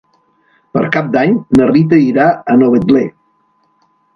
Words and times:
Per 0.77 0.81
Cap 0.95 1.11
d'Any 1.15 1.35
na 1.59 1.67
Rita 1.73 2.01
irà 2.07 2.27
a 2.55 2.59
Novetlè. 2.63 3.07